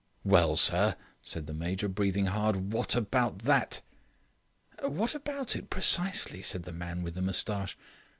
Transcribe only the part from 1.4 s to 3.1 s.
the Major, breathing hard, "what